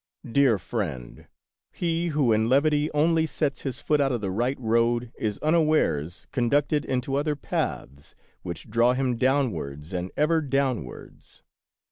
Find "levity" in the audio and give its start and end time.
2.49-2.91